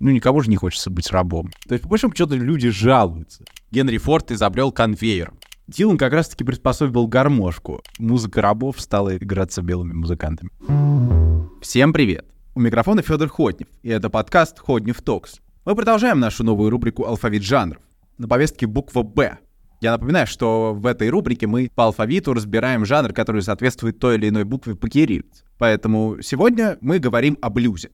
Ну, 0.00 0.10
никому 0.10 0.40
же 0.40 0.50
не 0.50 0.56
хочется 0.56 0.90
быть 0.90 1.10
рабом. 1.10 1.50
То 1.68 1.74
есть, 1.74 1.84
по 1.84 1.90
большому 1.90 2.14
счету, 2.14 2.34
люди 2.34 2.70
жалуются. 2.70 3.44
Генри 3.70 3.98
Форд 3.98 4.32
изобрел 4.32 4.72
конвейер. 4.72 5.32
Дилан 5.68 5.96
как 5.96 6.12
раз-таки 6.12 6.42
приспособил 6.42 7.06
гармошку. 7.06 7.80
Музыка 7.98 8.42
рабов 8.42 8.80
стала 8.80 9.16
играться 9.16 9.62
белыми 9.62 9.92
музыкантами. 9.92 10.50
Всем 11.62 11.92
привет! 11.92 12.26
У 12.54 12.60
микрофона 12.60 13.00
Федор 13.00 13.28
Ходнев, 13.28 13.68
и 13.82 13.88
это 13.88 14.10
подкаст 14.10 14.58
«Ходнев 14.58 15.00
Токс». 15.00 15.40
Мы 15.64 15.76
продолжаем 15.76 16.18
нашу 16.18 16.42
новую 16.42 16.70
рубрику 16.70 17.06
«Алфавит 17.06 17.42
жанров». 17.42 17.80
На 18.18 18.26
повестке 18.26 18.66
буква 18.66 19.02
«Б». 19.02 19.38
Я 19.82 19.90
напоминаю, 19.90 20.28
что 20.28 20.74
в 20.74 20.86
этой 20.86 21.08
рубрике 21.08 21.48
мы 21.48 21.68
по 21.74 21.86
алфавиту 21.86 22.34
разбираем 22.34 22.84
жанр, 22.84 23.12
который 23.12 23.42
соответствует 23.42 23.98
той 23.98 24.14
или 24.14 24.28
иной 24.28 24.44
букве 24.44 24.76
по 24.76 24.88
кириллице. 24.88 25.42
Поэтому 25.58 26.18
сегодня 26.22 26.78
мы 26.80 27.00
говорим 27.00 27.36
о 27.42 27.50
блюзе. 27.50 27.90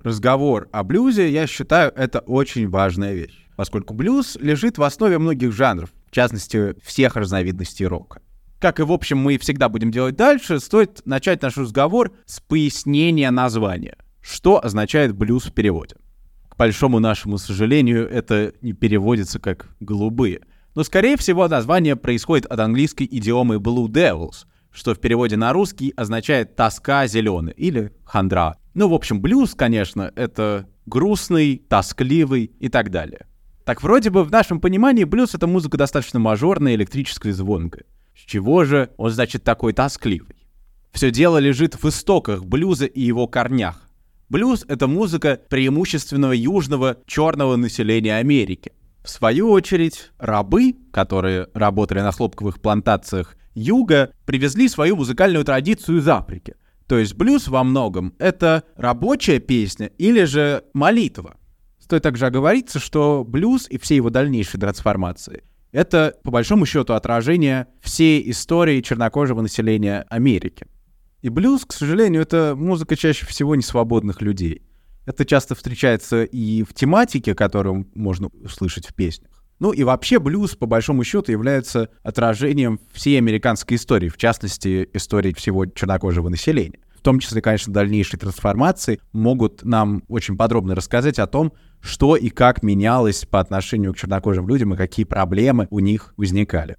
Разговор 0.00 0.68
о 0.70 0.84
блюзе, 0.84 1.28
я 1.28 1.48
считаю, 1.48 1.90
это 1.96 2.20
очень 2.20 2.68
важная 2.68 3.14
вещь, 3.14 3.44
поскольку 3.56 3.92
блюз 3.92 4.38
лежит 4.40 4.78
в 4.78 4.84
основе 4.84 5.18
многих 5.18 5.50
жанров, 5.50 5.90
в 6.06 6.14
частности, 6.14 6.76
всех 6.80 7.16
разновидностей 7.16 7.86
рока. 7.86 8.22
Как 8.60 8.78
и, 8.78 8.84
в 8.84 8.92
общем, 8.92 9.18
мы 9.18 9.36
всегда 9.36 9.68
будем 9.68 9.90
делать 9.90 10.14
дальше, 10.14 10.60
стоит 10.60 11.02
начать 11.06 11.42
наш 11.42 11.56
разговор 11.56 12.12
с 12.24 12.38
пояснения 12.38 13.32
названия. 13.32 13.96
Что 14.20 14.64
означает 14.64 15.12
блюз 15.16 15.46
в 15.46 15.52
переводе? 15.52 15.96
К 16.48 16.56
большому 16.56 17.00
нашему 17.00 17.38
сожалению, 17.38 18.08
это 18.08 18.52
не 18.62 18.74
переводится 18.74 19.40
как 19.40 19.74
«голубые». 19.80 20.42
Но, 20.74 20.84
скорее 20.84 21.16
всего, 21.16 21.48
название 21.48 21.96
происходит 21.96 22.46
от 22.46 22.60
английской 22.60 23.06
идиомы 23.10 23.56
«blue 23.56 23.88
devils», 23.88 24.46
что 24.70 24.94
в 24.94 25.00
переводе 25.00 25.36
на 25.36 25.52
русский 25.52 25.92
означает 25.96 26.56
«тоска 26.56 27.06
зеленый» 27.06 27.52
или 27.54 27.92
«хандра». 28.04 28.56
Ну, 28.74 28.88
в 28.88 28.94
общем, 28.94 29.20
блюз, 29.20 29.54
конечно, 29.54 30.12
это 30.16 30.66
грустный, 30.86 31.62
тоскливый 31.68 32.44
и 32.58 32.68
так 32.68 32.90
далее. 32.90 33.26
Так 33.64 33.82
вроде 33.82 34.10
бы 34.10 34.24
в 34.24 34.30
нашем 34.30 34.60
понимании 34.60 35.04
блюз— 35.04 35.34
это 35.34 35.46
музыка 35.46 35.76
достаточно 35.76 36.18
мажорная, 36.18 36.74
электрическая 36.74 37.32
и 37.32 37.34
звонкая. 37.34 37.84
С 38.16 38.20
чего 38.20 38.64
же 38.64 38.90
он, 38.96 39.10
значит, 39.10 39.44
такой 39.44 39.72
тоскливый? 39.72 40.36
Все 40.92 41.10
дело 41.10 41.38
лежит 41.38 41.82
в 41.82 41.88
истоках 41.88 42.44
блюза 42.44 42.86
и 42.86 43.00
его 43.00 43.26
корнях. 43.26 43.88
Блюз— 44.28 44.64
это 44.68 44.86
музыка 44.86 45.38
преимущественного 45.48 46.32
южного 46.32 46.96
черного 47.06 47.56
населения 47.56 48.16
Америки. 48.16 48.72
В 49.02 49.08
свою 49.08 49.50
очередь, 49.50 50.12
рабы, 50.18 50.76
которые 50.92 51.48
работали 51.54 52.00
на 52.00 52.12
хлопковых 52.12 52.60
плантациях 52.60 53.36
юга, 53.54 54.12
привезли 54.26 54.68
свою 54.68 54.96
музыкальную 54.96 55.44
традицию 55.44 55.98
из 55.98 56.08
Африки. 56.08 56.54
То 56.86 56.98
есть 56.98 57.14
блюз 57.14 57.48
во 57.48 57.64
многом— 57.64 58.14
это 58.18 58.64
рабочая 58.76 59.40
песня 59.40 59.86
или 59.98 60.24
же 60.24 60.64
молитва. 60.72 61.36
Стоит 61.80 62.02
также 62.02 62.26
оговориться, 62.26 62.78
что 62.78 63.24
блюз 63.26 63.66
и 63.68 63.78
все 63.78 63.96
его 63.96 64.10
дальнейшие 64.10 64.60
трансформации— 64.60 65.42
это, 65.72 66.14
по 66.22 66.30
большому 66.30 66.64
счету, 66.64 66.92
отражение 66.92 67.66
всей 67.80 68.30
истории 68.30 68.82
чернокожего 68.82 69.40
населения 69.40 70.06
Америки. 70.10 70.66
И 71.22 71.28
блюз, 71.28 71.64
к 71.64 71.72
сожалению, 71.72 72.22
это 72.22 72.54
музыка 72.56 72.94
чаще 72.94 73.26
всего 73.26 73.56
несвободных 73.56 74.20
людей. 74.20 74.62
Это 75.06 75.24
часто 75.24 75.54
встречается 75.54 76.24
и 76.24 76.62
в 76.62 76.74
тематике, 76.74 77.34
которую 77.34 77.88
можно 77.94 78.28
услышать 78.28 78.86
в 78.86 78.94
песнях. 78.94 79.30
Ну 79.58 79.72
и 79.72 79.84
вообще 79.84 80.18
блюз, 80.18 80.56
по 80.56 80.66
большому 80.66 81.04
счету, 81.04 81.30
является 81.30 81.88
отражением 82.02 82.80
всей 82.92 83.18
американской 83.18 83.76
истории, 83.76 84.08
в 84.08 84.16
частности, 84.16 84.88
истории 84.92 85.32
всего 85.32 85.66
чернокожего 85.66 86.28
населения. 86.28 86.80
В 86.96 87.02
том 87.02 87.18
числе, 87.18 87.40
конечно, 87.40 87.72
дальнейшие 87.72 88.18
трансформации 88.18 89.00
могут 89.12 89.64
нам 89.64 90.04
очень 90.08 90.36
подробно 90.36 90.74
рассказать 90.74 91.18
о 91.18 91.26
том, 91.26 91.52
что 91.80 92.16
и 92.16 92.28
как 92.28 92.62
менялось 92.62 93.24
по 93.24 93.40
отношению 93.40 93.92
к 93.92 93.96
чернокожим 93.96 94.48
людям 94.48 94.74
и 94.74 94.76
какие 94.76 95.04
проблемы 95.04 95.66
у 95.70 95.80
них 95.80 96.14
возникали 96.16 96.76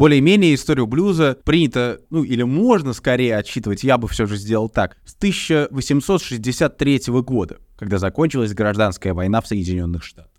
более-менее 0.00 0.54
историю 0.54 0.86
блюза 0.86 1.36
принято, 1.44 2.00
ну 2.08 2.24
или 2.24 2.42
можно 2.42 2.94
скорее 2.94 3.36
отсчитывать, 3.36 3.84
я 3.84 3.98
бы 3.98 4.08
все 4.08 4.24
же 4.24 4.36
сделал 4.36 4.70
так, 4.70 4.96
с 5.04 5.14
1863 5.14 7.02
года, 7.22 7.58
когда 7.76 7.98
закончилась 7.98 8.54
гражданская 8.54 9.12
война 9.12 9.42
в 9.42 9.46
Соединенных 9.46 10.02
Штатах. 10.02 10.32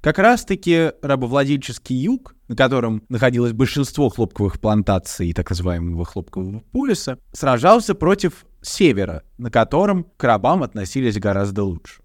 Как 0.00 0.18
раз-таки 0.18 0.90
рабовладельческий 1.00 1.94
юг, 1.94 2.34
на 2.48 2.56
котором 2.56 3.04
находилось 3.08 3.52
большинство 3.52 4.08
хлопковых 4.08 4.58
плантаций 4.58 5.28
и 5.28 5.32
так 5.32 5.48
называемого 5.48 6.04
хлопкового 6.04 6.64
полиса, 6.72 7.18
сражался 7.32 7.94
против 7.94 8.46
севера, 8.62 9.22
на 9.38 9.52
котором 9.52 10.08
к 10.16 10.24
рабам 10.24 10.64
относились 10.64 11.20
гораздо 11.20 11.62
лучше. 11.62 12.02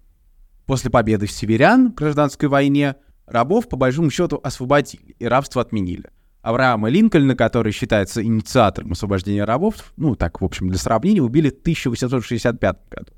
После 0.64 0.92
победы 0.92 1.26
северян 1.26 1.90
в 1.90 1.94
гражданской 1.96 2.48
войне 2.48 2.94
рабов 3.26 3.68
по 3.68 3.76
большому 3.76 4.10
счету 4.10 4.38
освободили 4.44 5.16
и 5.18 5.26
рабство 5.26 5.60
отменили. 5.60 6.13
Авраама 6.44 6.90
Линкольна, 6.90 7.34
который 7.34 7.72
считается 7.72 8.22
инициатором 8.22 8.92
освобождения 8.92 9.44
рабов, 9.44 9.94
ну, 9.96 10.14
так, 10.14 10.42
в 10.42 10.44
общем, 10.44 10.68
для 10.68 10.78
сравнения, 10.78 11.22
убили 11.22 11.48
в 11.48 11.58
1865 11.60 12.76
году. 12.90 13.12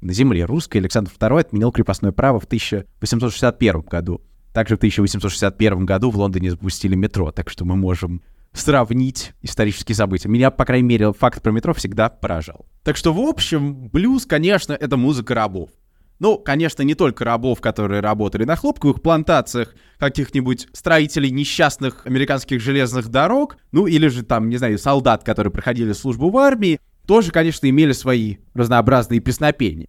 На 0.00 0.12
земле 0.12 0.44
русской 0.44 0.78
Александр 0.78 1.10
II 1.18 1.40
отменил 1.40 1.72
крепостное 1.72 2.12
право 2.12 2.38
в 2.38 2.44
1861 2.44 3.80
году. 3.80 4.20
Также 4.52 4.76
в 4.76 4.78
1861 4.78 5.86
году 5.86 6.10
в 6.10 6.16
Лондоне 6.16 6.52
запустили 6.52 6.94
метро, 6.94 7.32
так 7.32 7.50
что 7.50 7.64
мы 7.64 7.74
можем 7.74 8.22
сравнить 8.52 9.32
исторические 9.42 9.96
события. 9.96 10.28
Меня, 10.28 10.52
по 10.52 10.64
крайней 10.64 10.86
мере, 10.86 11.12
факт 11.12 11.42
про 11.42 11.50
метро 11.50 11.74
всегда 11.74 12.08
поражал. 12.08 12.64
Так 12.84 12.96
что, 12.96 13.12
в 13.12 13.18
общем, 13.18 13.88
блюз, 13.88 14.24
конечно, 14.24 14.72
это 14.72 14.96
музыка 14.96 15.34
рабов. 15.34 15.70
Ну, 16.18 16.36
конечно, 16.38 16.82
не 16.82 16.94
только 16.94 17.24
рабов, 17.24 17.60
которые 17.60 18.00
работали 18.00 18.44
на 18.44 18.56
хлопковых 18.56 19.02
плантациях, 19.02 19.74
каких-нибудь 19.98 20.68
строителей 20.72 21.30
несчастных 21.30 22.06
американских 22.06 22.60
железных 22.60 23.08
дорог, 23.08 23.56
ну 23.70 23.86
или 23.86 24.08
же 24.08 24.24
там, 24.24 24.48
не 24.48 24.56
знаю, 24.56 24.78
солдат, 24.78 25.22
которые 25.22 25.52
проходили 25.52 25.92
службу 25.92 26.30
в 26.30 26.36
армии, 26.36 26.80
тоже, 27.06 27.30
конечно, 27.30 27.68
имели 27.68 27.92
свои 27.92 28.36
разнообразные 28.54 29.20
песнопения. 29.20 29.88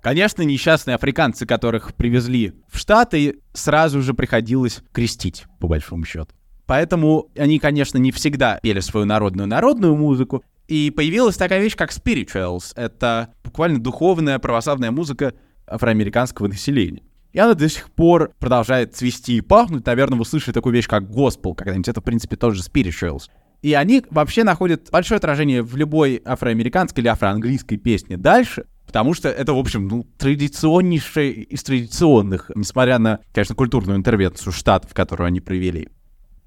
Конечно, 0.00 0.42
несчастные 0.42 0.94
африканцы, 0.94 1.46
которых 1.46 1.94
привезли 1.94 2.54
в 2.70 2.78
Штаты, 2.78 3.40
сразу 3.52 4.00
же 4.02 4.14
приходилось 4.14 4.82
крестить, 4.92 5.44
по 5.60 5.66
большому 5.66 6.04
счету. 6.04 6.28
Поэтому 6.66 7.30
они, 7.36 7.58
конечно, 7.58 7.98
не 7.98 8.12
всегда 8.12 8.58
пели 8.62 8.80
свою 8.80 9.06
народную 9.06 9.48
народную 9.48 9.96
музыку. 9.96 10.44
И 10.68 10.90
появилась 10.90 11.36
такая 11.36 11.62
вещь, 11.62 11.74
как 11.74 11.90
spirituals. 11.90 12.72
Это 12.76 13.32
буквально 13.42 13.80
духовная 13.80 14.38
православная 14.38 14.90
музыка, 14.90 15.32
афроамериканского 15.70 16.48
населения. 16.48 17.02
И 17.32 17.38
она 17.38 17.54
до 17.54 17.68
сих 17.68 17.90
пор 17.90 18.32
продолжает 18.38 18.96
цвести 18.96 19.36
и 19.36 19.40
пахнуть. 19.40 19.84
Наверное, 19.86 20.18
вы 20.18 20.24
слышали 20.24 20.54
такую 20.54 20.74
вещь, 20.74 20.86
как 20.86 21.10
госпел 21.10 21.54
когда-нибудь. 21.54 21.88
Это, 21.88 22.00
в 22.00 22.04
принципе, 22.04 22.36
тоже 22.36 22.62
spirituals. 22.62 23.24
И 23.60 23.74
они 23.74 24.04
вообще 24.10 24.44
находят 24.44 24.88
большое 24.90 25.18
отражение 25.18 25.62
в 25.62 25.76
любой 25.76 26.22
афроамериканской 26.24 27.02
или 27.02 27.08
афроанглийской 27.08 27.76
песне 27.76 28.16
дальше, 28.16 28.66
потому 28.86 29.14
что 29.14 29.28
это, 29.28 29.52
в 29.52 29.58
общем, 29.58 29.88
ну, 29.88 30.06
традиционнейшее 30.16 31.32
из 31.32 31.62
традиционных, 31.64 32.50
несмотря 32.54 32.98
на, 32.98 33.20
конечно, 33.32 33.54
культурную 33.54 33.98
интервенцию 33.98 34.52
штатов, 34.52 34.94
которую 34.94 35.26
они 35.26 35.40
провели. 35.40 35.88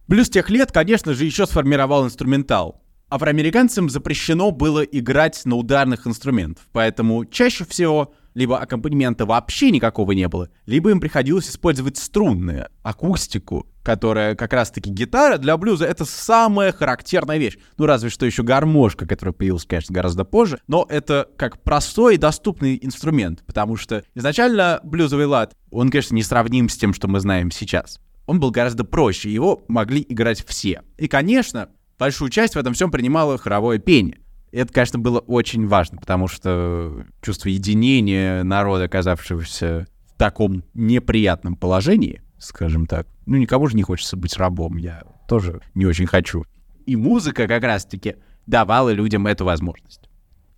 Блюз 0.07 0.29
тех 0.29 0.49
лет, 0.49 0.71
конечно 0.71 1.13
же, 1.13 1.25
еще 1.25 1.45
сформировал 1.45 2.05
инструментал. 2.05 2.80
Афроамериканцам 3.11 3.89
запрещено 3.89 4.51
было 4.51 4.83
играть 4.83 5.41
на 5.43 5.57
ударных 5.57 6.07
инструментах, 6.07 6.63
поэтому 6.71 7.25
чаще 7.25 7.65
всего 7.65 8.13
либо 8.33 8.57
аккомпанемента 8.57 9.25
вообще 9.25 9.69
никакого 9.69 10.13
не 10.13 10.29
было, 10.29 10.47
либо 10.65 10.91
им 10.91 11.01
приходилось 11.01 11.49
использовать 11.49 11.97
струнные, 11.97 12.69
акустику, 12.83 13.67
которая 13.83 14.35
как 14.35 14.53
раз-таки 14.53 14.89
гитара 14.89 15.37
для 15.37 15.57
блюза— 15.57 15.85
это 15.87 16.05
самая 16.05 16.71
характерная 16.71 17.37
вещь. 17.37 17.57
Ну, 17.77 17.85
разве 17.85 18.09
что 18.09 18.25
еще 18.25 18.43
гармошка, 18.43 19.05
которая 19.05 19.33
появилась, 19.33 19.65
конечно, 19.65 19.93
гораздо 19.93 20.23
позже, 20.23 20.61
но 20.67 20.87
это 20.89 21.27
как 21.35 21.61
простой 21.61 22.15
и 22.15 22.17
доступный 22.17 22.79
инструмент, 22.81 23.43
потому 23.45 23.75
что 23.75 24.05
изначально 24.15 24.79
блюзовый 24.83 25.25
лад, 25.25 25.53
он, 25.69 25.89
конечно, 25.89 26.15
не 26.15 26.23
сравним 26.23 26.69
с 26.69 26.77
тем, 26.77 26.93
что 26.93 27.09
мы 27.09 27.19
знаем 27.19 27.51
сейчас. 27.51 27.99
Он 28.25 28.39
был 28.39 28.51
гораздо 28.51 28.85
проще, 28.85 29.33
его 29.33 29.65
могли 29.67 30.05
играть 30.07 30.45
все. 30.47 30.83
И, 30.97 31.09
конечно, 31.09 31.67
большую 32.01 32.31
часть 32.31 32.55
в 32.55 32.57
этом 32.57 32.73
всем 32.73 32.89
принимало 32.89 33.37
хоровое 33.37 33.77
пение— 33.77 34.17
это, 34.51 34.73
конечно, 34.73 34.97
было 34.97 35.19
очень 35.19 35.67
важно, 35.67 35.99
потому 35.99 36.27
что 36.27 37.05
чувство 37.21 37.49
единения 37.49 38.43
народа, 38.43 38.85
оказавшегося 38.85 39.85
в 40.07 40.17
таком 40.17 40.63
неприятном 40.73 41.55
положении, 41.55 42.23
скажем 42.39 42.87
так, 42.87 43.07
ну, 43.27 43.37
никому 43.37 43.67
же 43.67 43.77
не 43.77 43.83
хочется 43.83 44.17
быть 44.17 44.35
рабом, 44.37 44.77
я 44.77 45.03
тоже 45.27 45.61
не 45.75 45.85
очень 45.85 46.07
хочу. 46.07 46.43
И 46.87 46.95
музыка 46.95 47.47
как 47.47 47.63
раз-таки 47.63 48.15
давала 48.47 48.89
людям 48.89 49.27
эту 49.27 49.45
возможность. 49.45 50.00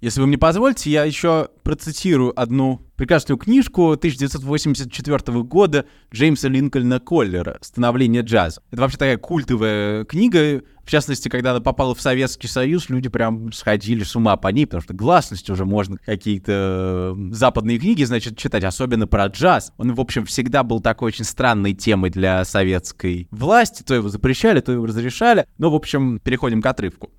Если 0.03 0.19
вы 0.19 0.27
мне 0.27 0.38
позволите, 0.38 0.91
я 0.91 1.05
еще 1.05 1.47
процитирую 1.63 2.38
одну 2.38 2.81
прекрасную 2.97 3.38
книжку 3.38 3.91
1984 3.91 5.44
года 5.44 5.85
Джеймса 6.13 6.50
Линкольна 6.50 7.00
Коллера 7.00 7.57
«Становление 7.61 8.21
джаза». 8.21 8.61
Это 8.69 8.81
вообще 8.81 8.97
такая 8.97 9.17
культовая 9.17 10.03
книга. 10.03 10.61
В 10.83 10.91
частности, 10.91 11.29
когда 11.29 11.51
она 11.51 11.61
попала 11.61 11.95
в 11.95 12.01
Советский 12.01 12.50
Союз, 12.50 12.89
люди 12.89 13.07
прям 13.07 13.53
сходили 13.53 14.03
с 14.03 14.13
ума 14.17 14.35
по 14.35 14.50
ней, 14.50 14.65
потому 14.65 14.83
что 14.83 14.94
гласность 14.94 15.50
уже 15.50 15.63
можно 15.63 15.95
какие-то 15.95 17.15
западные 17.31 17.79
книги, 17.79 18.03
значит, 18.03 18.38
читать, 18.38 18.65
особенно 18.65 19.07
про 19.07 19.27
джаз. 19.27 19.71
Он, 19.77 19.94
в 19.94 20.01
общем, 20.01 20.25
всегда 20.25 20.63
был 20.63 20.81
такой 20.81 21.07
очень 21.07 21.23
странной 21.23 21.75
темой 21.75 22.09
для 22.09 22.44
советской 22.44 23.29
власти. 23.31 23.83
То 23.83 23.95
его 23.95 24.09
запрещали, 24.09 24.59
то 24.59 24.73
его 24.73 24.85
разрешали. 24.85 25.47
Но, 25.57 25.71
в 25.71 25.75
общем, 25.75 26.19
переходим 26.19 26.61
к 26.61 26.65
отрывку. 26.65 27.09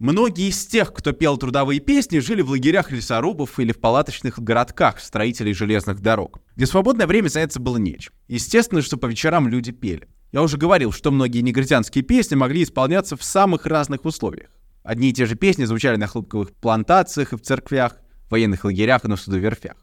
Многие 0.00 0.48
из 0.48 0.64
тех, 0.64 0.94
кто 0.94 1.12
пел 1.12 1.36
трудовые 1.36 1.78
песни, 1.78 2.20
жили 2.20 2.40
в 2.40 2.48
лагерях 2.48 2.90
лесорубов 2.90 3.60
или 3.60 3.70
в 3.70 3.78
палаточных 3.78 4.38
городках 4.38 4.98
строителей 4.98 5.52
железных 5.52 6.00
дорог, 6.00 6.40
где 6.56 6.64
свободное 6.64 7.06
время 7.06 7.28
заняться 7.28 7.60
было 7.60 7.76
нечем. 7.76 8.14
Естественно, 8.26 8.80
что 8.80 8.96
по 8.96 9.04
вечерам 9.04 9.46
люди 9.46 9.72
пели. 9.72 10.08
Я 10.32 10.40
уже 10.40 10.56
говорил, 10.56 10.90
что 10.90 11.10
многие 11.10 11.42
негритянские 11.42 12.02
песни 12.02 12.34
могли 12.34 12.62
исполняться 12.62 13.14
в 13.14 13.22
самых 13.22 13.66
разных 13.66 14.06
условиях. 14.06 14.48
Одни 14.84 15.10
и 15.10 15.12
те 15.12 15.26
же 15.26 15.34
песни 15.34 15.64
звучали 15.64 15.96
на 15.96 16.06
хлопковых 16.06 16.54
плантациях 16.54 17.34
и 17.34 17.36
в 17.36 17.42
церквях, 17.42 17.98
военных 18.30 18.64
лагерях 18.64 19.04
и 19.04 19.08
на 19.08 19.16
судоверфях. 19.16 19.76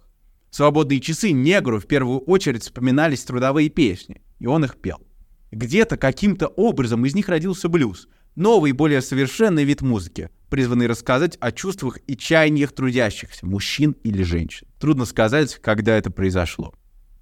В 0.49 0.55
свободные 0.55 0.99
часы 0.99 1.29
негру 1.29 1.79
в 1.79 1.85
первую 1.85 2.21
очередь 2.21 2.63
вспоминались 2.63 3.23
трудовые 3.23 3.69
песни, 3.69 4.23
и 4.39 4.47
он 4.47 4.65
их 4.65 4.77
пел. 4.77 4.97
Где-то 5.51 5.95
каким-то 5.95 6.47
образом 6.47 7.05
из 7.05 7.13
них 7.13 7.29
родился 7.29 7.69
блюз, 7.69 8.07
Новый, 8.37 8.71
более 8.71 9.01
совершенный 9.01 9.63
вид 9.63 9.81
музыки, 9.81 10.29
призванный 10.51 10.85
рассказать 10.85 11.37
о 11.39 11.51
чувствах 11.51 11.97
и 12.05 12.15
чаяниях 12.15 12.71
трудящихся, 12.71 13.47
мужчин 13.47 13.95
или 14.03 14.21
женщин. 14.21 14.67
Трудно 14.79 15.05
сказать, 15.05 15.55
когда 15.55 15.97
это 15.97 16.11
произошло. 16.11 16.75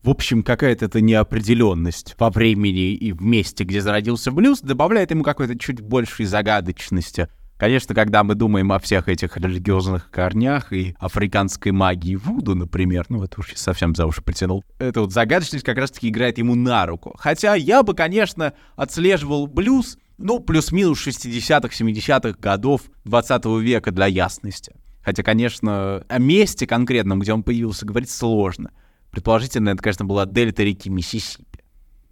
В 0.04 0.10
общем, 0.10 0.44
какая-то 0.44 0.84
эта 0.84 1.00
неопределенность 1.00 2.18
во 2.20 2.30
времени 2.30 2.92
и 2.94 3.14
в 3.14 3.22
месте, 3.22 3.64
где 3.64 3.80
зародился 3.80 4.30
блюз, 4.34 4.60
добавляет 4.60 5.12
ему 5.12 5.24
какой-то 5.24 5.58
чуть 5.58 5.80
большей 5.80 6.26
загадочности. 6.26 7.30
Конечно, 7.56 7.96
когда 7.96 8.26
мы 8.26 8.36
думаем 8.36 8.74
о 8.74 8.80
всех 8.80 9.08
этих 9.08 9.38
религиозных 9.38 10.12
корнях 10.12 10.74
и 10.74 10.98
африканской 11.00 11.72
магии 11.72 12.16
Вуду, 12.16 12.56
например, 12.56 13.06
ну 13.08 13.24
это 13.24 13.40
уж 13.40 13.54
совсем 13.56 13.96
за 13.96 14.06
уши 14.06 14.22
притянул, 14.22 14.66
эта 14.80 15.00
вот 15.00 15.14
загадочность 15.14 15.64
как 15.64 15.78
раз-таки 15.78 16.10
играет 16.10 16.40
ему 16.40 16.56
на 16.56 16.86
руку. 16.86 17.16
Хотя 17.18 17.56
я 17.56 17.84
бы, 17.84 17.94
конечно, 17.94 18.52
отслеживал 18.76 19.48
блюз 19.48 19.98
ну, 20.18 20.40
плюс-минус 20.40 21.06
60-х, 21.06 21.70
70-х 21.70 22.38
годов 22.40 22.82
20 23.04 23.46
века 23.62 23.92
для 23.92 24.08
ясности. 24.08 24.76
Хотя, 25.04 25.24
конечно, 25.24 26.04
о 26.08 26.20
месте 26.20 26.66
конкретном, 26.66 27.20
где 27.20 27.34
он 27.34 27.44
появился, 27.44 27.86
говорить 27.86 28.10
сложно. 28.10 28.72
Предположительно, 29.12 29.70
это, 29.70 29.84
конечно, 29.84 30.06
была 30.06 30.26
дельта 30.26 30.64
реки 30.64 30.90
Миссисипи. 30.90 31.60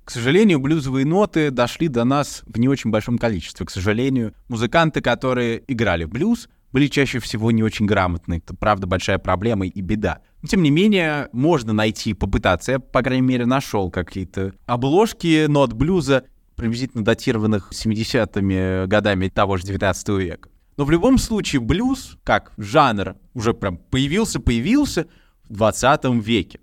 К 0.04 0.12
сожалению, 0.12 0.60
блюзовые 0.60 1.06
ноты 1.06 1.50
дошли 1.50 1.88
до 1.88 2.04
нас 2.04 2.44
в 2.46 2.60
не 2.60 2.68
очень 2.68 2.92
большом 2.92 3.18
количестве. 3.18 3.66
К 3.66 3.72
сожалению, 3.72 4.34
музыканты, 4.50 5.02
которые 5.02 5.64
играли 5.68 6.06
блюз, 6.06 6.50
были 6.74 6.88
чаще 6.88 7.20
всего 7.20 7.52
не 7.52 7.64
очень 7.64 7.86
грамотны. 7.86 8.36
Это, 8.36 8.54
правда, 8.54 8.86
большая 8.86 9.18
проблема 9.18 9.66
и 9.66 9.82
беда. 9.82 10.20
Но, 10.42 10.50
тем 10.50 10.62
не 10.62 10.72
менее, 10.72 11.30
можно 11.32 11.72
найти, 11.72 12.14
попытаться. 12.14 12.74
Я, 12.74 12.80
по 12.80 13.02
крайней 13.02 13.26
мере, 13.26 13.46
нашел 13.46 13.90
какие-то 13.90 14.54
обложки 14.66 15.46
нот 15.48 15.74
блюза 15.74 16.26
приблизительно 16.56 17.04
датированных 17.04 17.72
70-ми 17.72 18.88
годами 18.88 19.30
того 19.30 19.58
же 19.58 19.64
19 19.64 20.10
века. 20.10 20.50
Но 20.78 20.86
в 20.86 20.92
любом 20.92 21.18
случае 21.18 21.62
блюз, 21.62 22.18
как 22.24 22.54
жанр, 22.58 23.16
уже 23.34 23.54
прям 23.54 23.78
появился-появился 23.78 25.08
в 25.44 25.54
20 25.54 26.06
веке. 26.26 26.60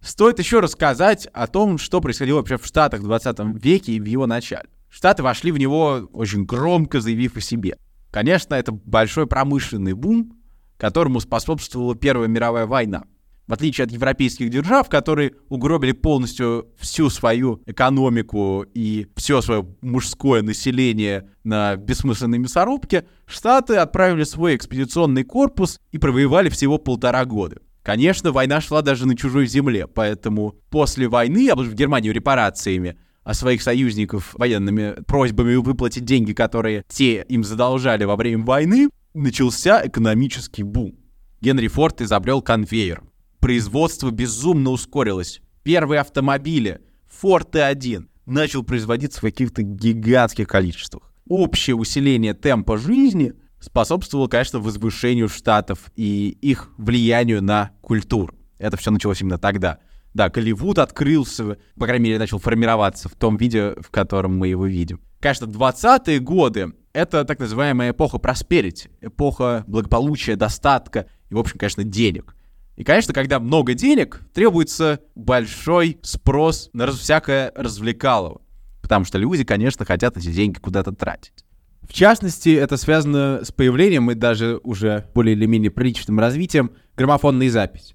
Стоит 0.00 0.38
еще 0.38 0.60
рассказать 0.60 1.26
о 1.32 1.46
том, 1.46 1.78
что 1.78 2.00
происходило 2.00 2.38
вообще 2.38 2.58
в 2.58 2.66
Штатах 2.66 3.00
в 3.00 3.04
20 3.04 3.38
веке 3.62 3.92
и 3.92 4.00
в 4.00 4.04
его 4.04 4.26
начале. 4.26 4.68
Штаты 4.90 5.22
вошли 5.22 5.52
в 5.52 5.58
него 5.58 6.08
очень 6.12 6.44
громко, 6.44 7.00
заявив 7.00 7.36
о 7.36 7.40
себе. 7.40 7.78
Конечно, 8.10 8.54
это 8.54 8.72
большой 8.72 9.26
промышленный 9.26 9.94
бум, 9.94 10.36
которому 10.76 11.20
способствовала 11.20 11.94
Первая 11.94 12.28
мировая 12.28 12.66
война. 12.66 13.04
В 13.46 13.52
отличие 13.54 13.84
от 13.84 13.90
европейских 13.90 14.50
держав, 14.50 14.88
которые 14.88 15.32
угробили 15.48 15.92
полностью 15.92 16.68
всю 16.78 17.10
свою 17.10 17.60
экономику 17.66 18.64
и 18.72 19.08
все 19.16 19.40
свое 19.40 19.66
мужское 19.80 20.42
население 20.42 21.28
на 21.42 21.76
бессмысленной 21.76 22.38
мясорубке, 22.38 23.04
Штаты 23.26 23.76
отправили 23.76 24.24
свой 24.24 24.54
экспедиционный 24.54 25.24
корпус 25.24 25.80
и 25.90 25.98
провоевали 25.98 26.48
всего 26.50 26.78
полтора 26.78 27.24
года. 27.24 27.56
Конечно, 27.82 28.30
война 28.30 28.60
шла 28.60 28.80
даже 28.80 29.06
на 29.06 29.16
чужой 29.16 29.46
земле, 29.46 29.88
поэтому 29.88 30.54
после 30.70 31.08
войны, 31.08 31.48
а 31.50 31.56
в 31.56 31.74
Германию 31.74 32.14
репарациями, 32.14 32.96
а 33.24 33.34
своих 33.34 33.60
союзников 33.62 34.34
военными 34.34 35.02
просьбами 35.06 35.56
выплатить 35.56 36.04
деньги, 36.04 36.32
которые 36.32 36.84
те 36.88 37.22
им 37.28 37.42
задолжали 37.42 38.04
во 38.04 38.14
время 38.14 38.44
войны, 38.44 38.88
начался 39.14 39.84
экономический 39.84 40.62
бум. 40.62 40.94
Генри 41.40 41.66
Форд 41.66 42.00
изобрел 42.02 42.40
конвейер, 42.40 43.02
производство 43.42 44.10
безумно 44.10 44.70
ускорилось. 44.70 45.42
Первые 45.64 46.00
автомобили 46.00 46.80
Ford 47.22 47.50
T1 47.50 48.06
начал 48.24 48.62
производиться 48.62 49.18
в 49.18 49.22
каких-то 49.22 49.62
гигантских 49.62 50.46
количествах. 50.46 51.12
Общее 51.28 51.74
усиление 51.74 52.34
темпа 52.34 52.78
жизни 52.78 53.34
способствовало, 53.58 54.28
конечно, 54.28 54.60
возвышению 54.60 55.28
штатов 55.28 55.90
и 55.96 56.30
их 56.40 56.70
влиянию 56.78 57.42
на 57.42 57.72
культуру. 57.80 58.32
Это 58.58 58.76
все 58.76 58.92
началось 58.92 59.20
именно 59.20 59.38
тогда. 59.38 59.80
Да, 60.14 60.28
Голливуд 60.28 60.78
открылся, 60.78 61.58
по 61.76 61.86
крайней 61.86 62.04
мере, 62.04 62.18
начал 62.20 62.38
формироваться 62.38 63.08
в 63.08 63.14
том 63.14 63.36
виде, 63.36 63.74
в 63.80 63.90
котором 63.90 64.36
мы 64.36 64.48
его 64.48 64.66
видим. 64.66 65.00
Конечно, 65.18 65.46
20-е 65.46 66.20
годы— 66.20 66.74
это 66.92 67.24
так 67.24 67.40
называемая 67.40 67.90
эпоха 67.90 68.18
просперити, 68.18 68.90
эпоха 69.00 69.64
благополучия, 69.66 70.36
достатка 70.36 71.06
и, 71.28 71.34
в 71.34 71.38
общем, 71.38 71.58
конечно, 71.58 71.82
денег— 71.82 72.36
и, 72.76 72.84
конечно, 72.84 73.12
когда 73.12 73.38
много 73.38 73.74
денег, 73.74 74.20
требуется 74.32 75.00
большой 75.14 75.98
спрос 76.02 76.70
на 76.72 76.86
раз 76.86 76.96
всякое 76.96 77.52
развлекалово. 77.54 78.40
Потому 78.80 79.04
что 79.04 79.18
люди, 79.18 79.44
конечно, 79.44 79.84
хотят 79.84 80.16
эти 80.16 80.32
деньги 80.32 80.58
куда-то 80.58 80.92
тратить. 80.92 81.44
В 81.82 81.92
частности, 81.92 82.50
это 82.50 82.76
связано 82.76 83.40
с 83.44 83.52
появлением 83.52 84.10
и 84.10 84.14
даже 84.14 84.58
уже 84.62 85.08
более 85.14 85.36
или 85.36 85.46
менее 85.46 85.70
приличным 85.70 86.18
развитием 86.18 86.72
граммофонной 86.96 87.48
записи. 87.48 87.94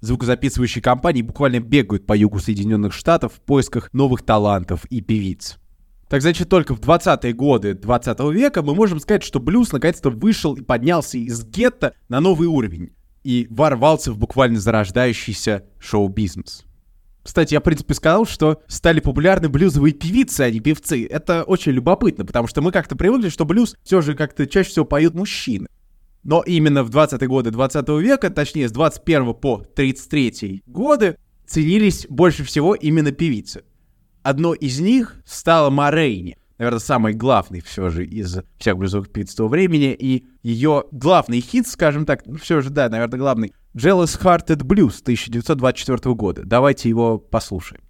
Звукозаписывающие 0.00 0.82
компании 0.82 1.22
буквально 1.22 1.60
бегают 1.60 2.06
по 2.06 2.16
югу 2.16 2.38
Соединенных 2.38 2.92
Штатов 2.92 3.34
в 3.34 3.40
поисках 3.40 3.92
новых 3.92 4.22
талантов 4.22 4.84
и 4.86 5.00
певиц. 5.00 5.58
Так 6.08 6.22
значит, 6.22 6.48
только 6.48 6.74
в 6.74 6.80
20-е 6.80 7.32
годы 7.32 7.74
20 7.74 8.20
века 8.32 8.62
мы 8.62 8.74
можем 8.74 9.00
сказать, 9.00 9.22
что 9.22 9.40
блюз 9.40 9.72
наконец-то 9.72 10.10
вышел 10.10 10.54
и 10.54 10.62
поднялся 10.62 11.18
из 11.18 11.44
гетто 11.44 11.94
на 12.08 12.20
новый 12.20 12.48
уровень 12.48 12.92
и 13.24 13.46
ворвался 13.50 14.12
в 14.12 14.18
буквально 14.18 14.60
зарождающийся 14.60 15.64
шоу-бизнес. 15.78 16.64
Кстати, 17.22 17.54
я, 17.54 17.60
в 17.60 17.62
принципе, 17.62 17.94
сказал, 17.94 18.26
что 18.26 18.62
стали 18.66 19.00
популярны 19.00 19.48
блюзовые 19.48 19.92
певицы, 19.94 20.40
а 20.40 20.50
не 20.50 20.60
певцы. 20.60 21.06
Это 21.06 21.44
очень 21.44 21.72
любопытно, 21.72 22.24
потому 22.24 22.48
что 22.48 22.62
мы 22.62 22.72
как-то 22.72 22.96
привыкли, 22.96 23.28
что 23.28 23.44
блюз 23.44 23.76
все 23.84 24.00
же 24.00 24.14
как-то 24.14 24.46
чаще 24.46 24.70
всего 24.70 24.84
поют 24.84 25.14
мужчины. 25.14 25.68
Но 26.24 26.42
именно 26.42 26.82
в 26.82 26.90
20-е 26.90 27.28
годы 27.28 27.50
20 27.50 27.88
века, 28.00 28.30
точнее 28.30 28.68
с 28.68 28.72
21 28.72 29.34
по 29.34 29.58
33 29.58 30.62
годы, 30.66 31.16
ценились 31.46 32.06
больше 32.08 32.44
всего 32.44 32.74
именно 32.74 33.12
певицы. 33.12 33.64
Одной 34.22 34.56
из 34.58 34.80
них 34.80 35.16
стала 35.24 35.70
Морейни 35.70 36.36
наверное, 36.62 36.78
самый 36.78 37.12
главный 37.12 37.60
все 37.60 37.90
же 37.90 38.06
из 38.06 38.38
всех 38.56 38.78
блюзовых 38.78 39.10
певиц 39.10 39.34
того 39.34 39.48
времени, 39.48 39.96
и 39.98 40.26
ее 40.44 40.84
главный 40.92 41.40
хит, 41.40 41.66
скажем 41.66 42.06
так, 42.06 42.24
ну 42.24 42.36
все 42.36 42.60
же, 42.60 42.70
да, 42.70 42.88
наверное, 42.88 43.18
главный, 43.18 43.52
Jealous 43.74 44.16
Hearted 44.22 44.62
Blues 44.62 45.00
1924 45.02 46.14
года. 46.14 46.42
Давайте 46.44 46.88
его 46.88 47.18
послушаем. 47.18 47.81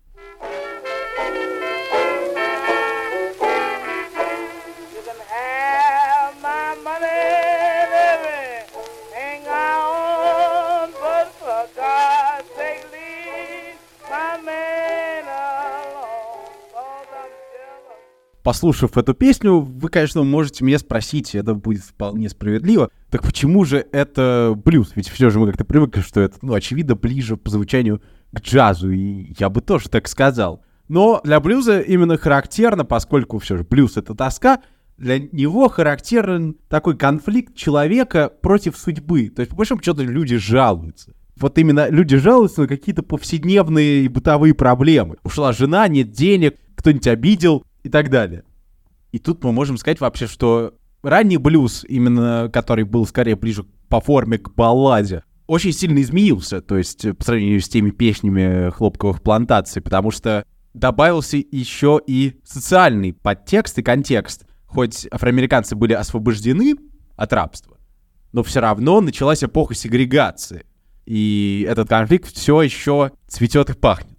Послушав 18.43 18.97
эту 18.97 19.15
песню, 19.15 19.61
вы, 19.61 19.89
конечно, 19.89 20.23
можете 20.23 20.65
меня 20.65 20.79
спросить, 20.79 21.35
это 21.35 21.55
будет 21.55 21.83
вполне 21.83 22.29
справедливо, 22.29 22.91
так 23.11 23.23
почему 23.23 23.65
же 23.65 23.87
это 23.93 24.55
блюз? 24.65 24.93
Ведь 24.95 25.09
все 25.09 25.31
же 25.31 25.39
мы 25.39 25.47
как-то 25.47 25.65
привыкли, 25.65 26.01
что 26.01 26.21
это, 26.21 26.37
ну, 26.43 26.55
очевидно, 26.55 26.95
ближе 26.95 27.37
по 27.37 27.51
звучанию 27.51 28.03
к 28.33 28.41
джазу, 28.41 28.91
и 28.91 29.35
я 29.39 29.49
бы 29.49 29.61
тоже 29.61 29.89
так 29.89 30.09
сказал. 30.09 30.63
Но 30.89 31.21
для 31.25 31.41
блюза 31.41 31.81
именно 31.81 32.17
характерно, 32.19 32.85
поскольку 32.85 33.39
все 33.39 33.57
же 33.57 33.65
блюз— 33.65 33.97
это 33.97 34.15
тоска, 34.15 34.61
для 34.99 35.19
него 35.19 35.69
характерен 35.69 36.57
такой 36.69 36.97
конфликт 36.97 37.57
человека 37.57 38.31
против 38.43 38.77
судьбы. 38.77 39.31
То 39.31 39.41
есть, 39.41 39.51
по 39.51 39.57
большому 39.57 39.83
счету, 39.83 40.03
люди 40.03 40.37
жалуются. 40.37 41.15
Вот 41.37 41.59
именно 41.59 41.89
люди 41.89 42.17
жалуются 42.17 42.63
на 42.63 42.69
какие-то 42.69 43.03
повседневные 43.03 44.05
и 44.05 44.09
бытовые 44.09 44.55
проблемы. 44.55 45.17
Ушла 45.25 45.53
жена, 45.53 45.89
нет 45.89 46.11
денег, 46.11 46.57
кто-нибудь 46.77 47.07
обидел 47.07 47.65
и 47.83 47.89
так 47.89 48.11
далее. 48.11 48.45
И 49.13 49.19
тут 49.19 49.45
мы 49.45 49.53
можем 49.53 49.77
сказать 49.77 50.01
вообще, 50.01 50.27
что 50.27 50.75
ранний 51.03 51.37
блюз, 51.37 51.85
именно 51.89 52.51
который 52.53 52.85
был 52.85 53.07
скорее 53.07 53.37
ближе 53.37 53.65
по 53.89 54.01
форме 54.01 54.39
к 54.39 54.55
балладе, 54.55 55.25
очень 55.47 55.73
сильно 55.73 56.01
изменился, 56.01 56.61
то 56.63 56.79
есть 56.79 57.07
по 57.19 57.25
сравнению 57.25 57.61
с 57.61 57.69
теми 57.69 57.91
песнями 57.91 58.71
хлопковых 58.71 59.23
плантаций, 59.23 59.83
потому 59.83 60.11
что 60.11 60.47
добавился 60.73 61.37
еще 61.37 62.01
и 62.07 62.41
социальный 62.45 63.13
подтекст 63.13 63.79
и 63.79 63.83
контекст 63.83 64.47
хоть 64.73 65.07
афроамериканцы 65.11 65.77
были 65.77 65.93
освобождены 65.93 66.75
от 67.17 67.33
рабства, 67.33 67.77
но 68.33 68.43
все 68.43 68.61
равно 68.61 69.01
началась 69.01 69.45
эпоха 69.45 69.75
сегрегации. 69.75 70.65
И 71.05 71.67
этот 71.69 71.89
конфликт 71.89 72.35
все 72.35 72.63
еще 72.63 73.13
цветет 73.27 73.71
и 73.71 73.75
пахнет. 73.75 74.12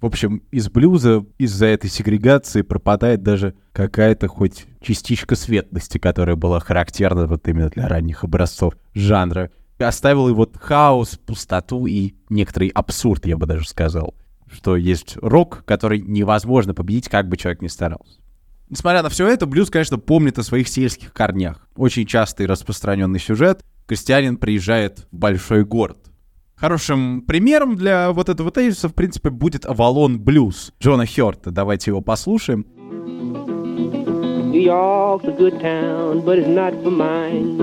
В 0.00 0.06
общем, 0.06 0.42
из 0.50 0.70
блюза 0.70 1.26
из-за 1.36 1.66
этой 1.66 1.90
сегрегации 1.90 2.62
пропадает 2.62 3.22
даже 3.22 3.54
какая-то 3.72 4.28
хоть 4.28 4.64
частичка 4.80 5.36
светлости, 5.36 5.98
которая 5.98 6.36
была 6.36 6.58
характерна 6.58 7.26
вот 7.26 7.46
именно 7.46 7.68
для 7.68 7.86
ранних 7.86 8.24
образцов 8.24 8.74
жанра. 8.94 9.50
Оставил 9.78 10.28
и 10.28 10.32
вот 10.32 10.56
хаос, 10.56 11.18
пустоту 11.24 11.86
и 11.86 12.14
некоторый 12.30 12.68
абсурд, 12.68 13.26
я 13.26 13.36
бы 13.36 13.46
даже 13.46 13.68
сказал. 13.68 14.14
Что 14.50 14.76
есть 14.76 15.16
рок, 15.20 15.64
который 15.66 16.00
невозможно 16.00 16.72
победить, 16.72 17.08
как 17.08 17.28
бы 17.28 17.36
человек 17.36 17.60
ни 17.60 17.68
старался. 17.68 18.20
Несмотря 18.70 19.02
на 19.02 19.10
все 19.10 19.28
это, 19.28 19.46
блюз, 19.46 19.68
конечно, 19.68 19.98
помнит 19.98 20.38
о 20.38 20.42
своих 20.42 20.68
сельских 20.68 21.12
корнях. 21.12 21.68
Очень 21.76 22.06
частый 22.06 22.46
распространенный 22.46 23.18
сюжет. 23.18 23.64
Крестьянин 23.86 24.36
приезжает 24.38 25.06
в 25.10 25.16
большой 25.16 25.64
город. 25.64 26.09
Хорошим 26.60 27.22
примером 27.22 27.74
для 27.74 28.12
вот 28.12 28.28
этого 28.28 28.50
тезиса, 28.50 28.90
в 28.90 28.94
принципе, 28.94 29.30
будет 29.30 29.64
«Авалон 29.64 30.20
Блюз» 30.20 30.74
Джона 30.78 31.06
Хёрта. 31.06 31.50
Давайте 31.50 31.90
его 31.90 32.02
послушаем. 32.02 32.66
New 34.52 34.60
York's 34.60 35.24
a 35.24 35.32
good 35.38 35.58
town, 35.62 36.22
but 36.22 36.38
it's 36.38 36.48
not 36.48 36.74
for 36.82 36.90
mine. 36.90 37.56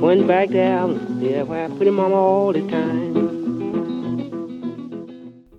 Went 0.00 0.26
back 0.26 0.48
down, 0.48 0.98
yeah, 1.20 1.42
where 1.42 1.66
I 1.66 1.68
put 1.68 1.86
him 1.86 1.98
on 2.00 2.12
all 2.14 2.54
the 2.54 2.66
time. 2.70 3.28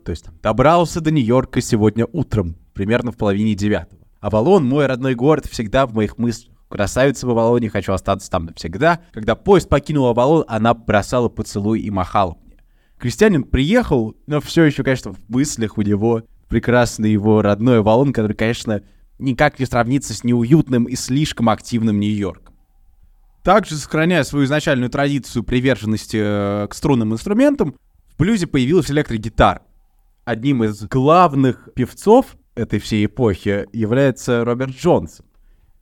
То 0.03 0.11
есть 0.11 0.25
добрался 0.41 0.99
до 0.99 1.11
Нью-Йорка 1.11 1.61
сегодня 1.61 2.07
утром, 2.11 2.55
примерно 2.73 3.11
в 3.11 3.17
половине 3.17 3.53
девятого. 3.53 4.01
Авалон, 4.19 4.65
мой 4.65 4.87
родной 4.87 5.13
город, 5.13 5.45
всегда 5.45 5.85
в 5.85 5.93
моих 5.93 6.17
мыслях. 6.17 6.58
Красавица 6.69 7.25
в 7.25 7.31
Авалоне, 7.31 7.69
хочу 7.69 7.93
остаться 7.93 8.29
там 8.29 8.45
навсегда. 8.45 8.99
Когда 9.11 9.35
поезд 9.35 9.67
покинул 9.67 10.07
Авалон, 10.07 10.45
она 10.47 10.73
бросала 10.73 11.27
поцелуй 11.27 11.81
и 11.81 11.89
махала 11.89 12.37
мне. 12.43 12.57
Крестьянин 12.99 13.43
приехал, 13.43 14.15
но 14.27 14.39
все 14.39 14.63
еще, 14.63 14.83
конечно, 14.83 15.13
в 15.13 15.17
мыслях 15.29 15.77
у 15.77 15.81
него 15.81 16.23
прекрасный 16.47 17.11
его 17.11 17.41
родной 17.41 17.79
Авалон, 17.79 18.13
который, 18.13 18.35
конечно, 18.35 18.83
никак 19.17 19.59
не 19.59 19.65
сравнится 19.65 20.13
с 20.13 20.23
неуютным 20.23 20.85
и 20.85 20.95
слишком 20.95 21.49
активным 21.49 21.99
Нью-Йорком. 21.99 22.55
Также, 23.43 23.75
сохраняя 23.75 24.23
свою 24.23 24.45
изначальную 24.45 24.89
традицию 24.89 25.43
приверженности 25.43 26.19
э, 26.21 26.67
к 26.69 26.73
струнным 26.73 27.13
инструментам, 27.13 27.75
в 28.13 28.17
блюзе 28.17 28.47
появилась 28.47 28.91
электрогитара 28.91 29.61
одним 30.29 30.63
из 30.63 30.83
главных 30.83 31.69
певцов 31.73 32.37
этой 32.53 32.77
всей 32.79 33.05
эпохи 33.05 33.65
является 33.73 34.45
Роберт 34.45 34.75
Джонсон. 34.75 35.25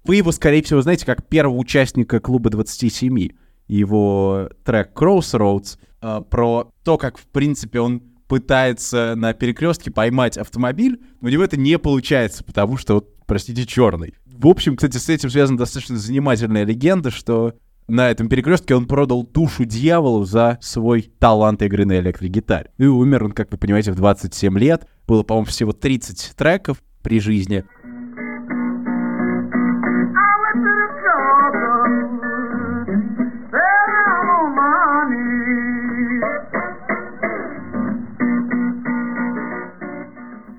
Вы 0.07 0.15
его, 0.15 0.31
скорее 0.31 0.63
всего, 0.63 0.81
знаете 0.81 1.05
как 1.05 1.25
первого 1.25 1.57
участника 1.57 2.21
клуба 2.21 2.49
27. 2.49 3.29
Его 3.67 4.49
трек 4.63 4.91
Crossroads 4.95 5.77
э, 6.01 6.21
про 6.29 6.71
то, 6.85 6.97
как, 6.97 7.17
в 7.17 7.25
принципе, 7.27 7.81
он 7.81 7.99
пытается 8.29 9.15
на 9.17 9.33
перекрестке 9.33 9.91
поймать 9.91 10.37
автомобиль, 10.37 11.01
но 11.19 11.27
у 11.27 11.31
него 11.31 11.43
это 11.43 11.57
не 11.57 11.77
получается, 11.77 12.45
потому 12.45 12.77
что, 12.77 12.95
вот, 12.95 13.15
простите, 13.25 13.65
черный. 13.65 14.13
В 14.25 14.47
общем, 14.47 14.77
кстати, 14.77 14.95
с 14.95 15.09
этим 15.09 15.29
связана 15.29 15.57
достаточно 15.57 15.97
занимательная 15.97 16.63
легенда, 16.63 17.11
что 17.11 17.55
на 17.89 18.09
этом 18.09 18.29
перекрестке 18.29 18.75
он 18.75 18.85
продал 18.85 19.25
душу 19.25 19.65
дьяволу 19.65 20.23
за 20.23 20.57
свой 20.61 21.11
талант 21.19 21.61
игры 21.61 21.85
на 21.85 21.99
электрогитаре. 21.99 22.71
И 22.77 22.85
умер 22.85 23.25
он, 23.25 23.31
как 23.33 23.51
вы 23.51 23.57
понимаете, 23.57 23.91
в 23.91 23.95
27 23.95 24.57
лет. 24.57 24.87
Было, 25.05 25.23
по-моему, 25.23 25.47
всего 25.47 25.73
30 25.73 26.33
треков 26.37 26.81
при 27.01 27.19
жизни. 27.19 27.63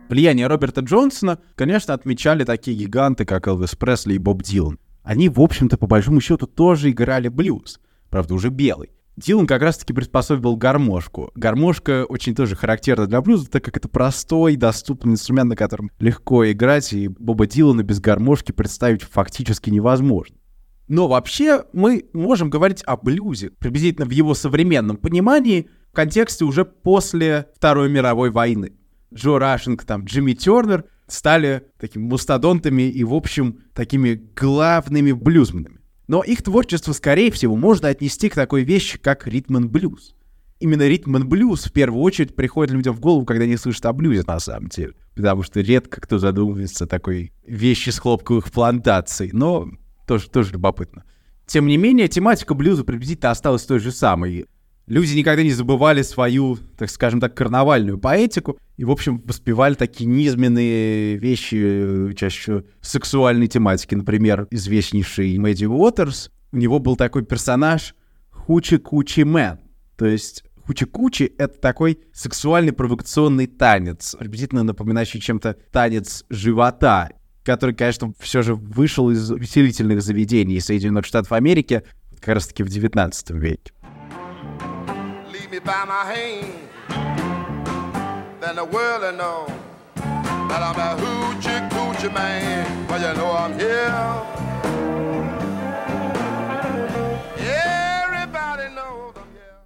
Влияние 0.08 0.46
Роберта 0.46 0.80
Джонсона, 0.80 1.38
конечно, 1.54 1.94
отмечали 1.94 2.44
такие 2.44 2.76
гиганты, 2.76 3.24
как 3.24 3.46
Элвис 3.46 3.74
Пресли 3.74 4.14
и 4.14 4.18
Боб 4.18 4.42
Дилан 4.42 4.78
они, 5.08 5.30
в 5.30 5.40
общем-то, 5.40 5.78
по 5.78 5.86
большому 5.86 6.20
счету 6.20 6.46
тоже 6.46 6.90
играли 6.90 7.28
блюз, 7.28 7.80
правда, 8.10 8.34
уже 8.34 8.50
белый. 8.50 8.90
Дилан 9.16 9.46
как 9.46 9.62
раз-таки 9.62 9.94
приспособил 9.94 10.54
гармошку. 10.54 11.32
Гармошка 11.34 12.04
очень 12.04 12.34
тоже 12.34 12.54
характерна 12.56 13.06
для 13.06 13.22
блюза, 13.22 13.50
так 13.50 13.64
как 13.64 13.78
это 13.78 13.88
простой, 13.88 14.56
доступный 14.56 15.14
инструмент, 15.14 15.48
на 15.48 15.56
котором 15.56 15.90
легко 15.98 16.52
играть, 16.52 16.92
и 16.92 17.08
Боба 17.08 17.46
Дилана 17.46 17.82
без 17.82 18.00
гармошки 18.00 18.52
представить 18.52 19.02
фактически 19.02 19.70
невозможно. 19.70 20.36
Но 20.88 21.08
вообще 21.08 21.64
мы 21.72 22.04
можем 22.12 22.50
говорить 22.50 22.82
о 22.84 22.98
блюзе, 22.98 23.48
приблизительно 23.58 24.04
в 24.04 24.10
его 24.10 24.34
современном 24.34 24.98
понимании, 24.98 25.70
в 25.90 25.94
контексте 25.94 26.44
уже 26.44 26.66
после 26.66 27.46
Второй 27.56 27.88
мировой 27.88 28.30
войны. 28.30 28.74
Джо 29.12 29.38
Рашинг, 29.38 29.84
там, 29.84 30.04
Джимми 30.04 30.32
Тернер— 30.34 30.84
стали 31.08 31.64
такими 31.78 32.04
мастодонтами 32.04 32.82
и, 32.82 33.02
в 33.02 33.14
общем, 33.14 33.60
такими 33.74 34.14
главными 34.36 35.12
блюзменами. 35.12 35.80
Но 36.06 36.22
их 36.22 36.42
творчество, 36.42 36.92
скорее 36.92 37.30
всего, 37.30 37.56
можно 37.56 37.88
отнести 37.88 38.28
к 38.28 38.34
такой 38.34 38.62
вещи, 38.62 38.98
как 38.98 39.26
ритм 39.26 39.66
блюз. 39.66 40.14
Именно 40.60 40.88
ритм 40.88 41.16
блюз 41.28 41.64
в 41.64 41.72
первую 41.72 42.02
очередь 42.02 42.34
приходит 42.34 42.72
людям 42.72 42.94
в 42.94 43.00
голову, 43.00 43.24
когда 43.24 43.44
они 43.44 43.56
слышат 43.56 43.86
о 43.86 43.92
блюзе, 43.92 44.22
на 44.26 44.40
самом 44.40 44.68
деле. 44.68 44.94
Потому 45.14 45.42
что 45.42 45.60
редко 45.60 46.00
кто 46.00 46.18
задумывается 46.18 46.84
о 46.84 46.88
такой 46.88 47.32
вещи 47.46 47.90
с 47.90 47.98
хлопковых 47.98 48.50
плантаций. 48.50 49.30
Но 49.32 49.68
тоже, 50.06 50.28
тоже 50.30 50.52
любопытно. 50.52 51.04
Тем 51.46 51.66
не 51.66 51.76
менее, 51.76 52.08
тематика 52.08 52.54
блюза 52.54 52.84
приблизительно 52.84 53.30
осталась 53.30 53.64
той 53.64 53.78
же 53.78 53.92
самой. 53.92 54.46
Люди 54.88 55.14
никогда 55.14 55.42
не 55.42 55.50
забывали 55.50 56.00
свою, 56.00 56.56
так 56.78 56.88
скажем 56.88 57.20
так, 57.20 57.34
карнавальную 57.34 57.98
поэтику 57.98 58.58
и, 58.78 58.86
в 58.86 58.90
общем, 58.90 59.22
воспевали 59.26 59.74
такие 59.74 60.06
низменные 60.06 61.18
вещи, 61.18 62.14
чаще 62.14 62.40
всего 62.40 62.62
сексуальной 62.80 63.48
тематики. 63.48 63.94
Например, 63.94 64.48
известнейший 64.50 65.36
Мэдди 65.36 65.66
Уотерс, 65.66 66.30
у 66.52 66.56
него 66.56 66.78
был 66.78 66.96
такой 66.96 67.22
персонаж 67.22 67.94
Хучи-Кучи 68.30 69.24
Мэн. 69.24 69.58
То 69.98 70.06
есть 70.06 70.44
Хучи-Кучи— 70.66 71.34
это 71.38 71.60
такой 71.60 71.98
сексуальный 72.14 72.72
провокационный 72.72 73.46
танец, 73.46 74.16
приблизительно 74.18 74.62
напоминающий 74.62 75.20
чем-то 75.20 75.58
танец 75.70 76.24
живота, 76.30 77.10
который, 77.44 77.74
конечно, 77.74 78.14
все 78.18 78.40
же 78.40 78.54
вышел 78.54 79.10
из 79.10 79.30
веселительных 79.30 80.00
заведений 80.00 80.60
Соединенных 80.60 81.04
Штатов 81.04 81.32
Америки 81.32 81.82
как 82.20 82.36
раз-таки 82.36 82.62
в 82.62 82.70
19 82.70 83.30
веке 83.32 83.72
me 85.50 85.58
by 85.60 85.84
my 85.86 86.04
hand, 86.12 86.68
then 88.40 88.56
the 88.56 88.64
world 88.64 89.02
will 89.02 89.12
know 89.12 89.46
that 90.48 90.62
I'm 90.62 90.78
a 90.78 91.00
hoochie 91.00 91.70
coochie 91.70 92.12
man. 92.12 92.86
Well, 92.88 93.00
you 93.00 93.14
know 93.18 93.32
I'm 93.32 93.58
here. 93.58 94.38